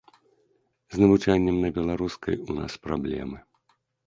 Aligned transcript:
З 0.95 1.03
навучаннем 1.03 1.57
на 1.67 1.71
беларускай 1.77 2.35
у 2.47 2.51
нас 2.63 2.79
праблемы. 2.89 3.37